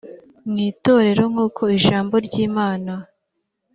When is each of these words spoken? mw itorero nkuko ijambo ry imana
mw 0.49 0.57
itorero 0.69 1.23
nkuko 1.31 1.61
ijambo 1.77 2.13
ry 2.25 2.35
imana 2.47 2.93